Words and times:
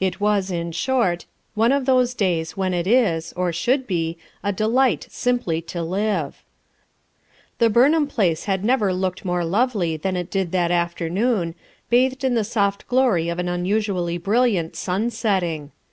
It 0.00 0.20
was, 0.20 0.50
in 0.50 0.72
short, 0.72 1.24
one 1.54 1.70
of 1.70 1.86
those 1.86 2.12
days 2.12 2.56
when 2.56 2.74
it 2.74 2.84
is, 2.84 3.32
or 3.34 3.52
should 3.52 3.86
be, 3.86 4.18
a 4.42 4.52
delight 4.52 5.06
simply 5.08 5.62
to 5.70 5.84
live. 5.84 6.42
The 7.58 7.70
Burnhani 7.70 8.08
place 8.08 8.46
had 8.46 8.64
never 8.64 8.92
looked 8.92 9.24
more 9.24 9.44
lovely 9.44 9.96
than 9.96 10.16
it 10.16 10.32
did 10.32 10.50
that 10.50 10.72
afternoon, 10.72 11.54
bathed 11.90 12.24
in 12.24 12.34
the 12.34 12.42
soft 12.42 12.88
glory 12.88 13.28
of 13.28 13.38
an 13.38 13.48
unusually 13.48 14.18
brilliant 14.18 14.74
sun 14.74 15.10
setting. 15.10 15.70